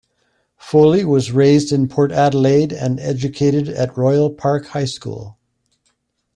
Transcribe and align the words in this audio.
Foley 0.57 1.05
was 1.05 1.31
raised 1.31 1.71
in 1.71 1.87
Port 1.87 2.11
Adelaide 2.11 2.73
and 2.73 2.99
educated 2.99 3.67
at 3.69 3.95
Royal 3.95 4.31
Park 4.31 4.65
High 4.65 4.85
School. 4.85 5.37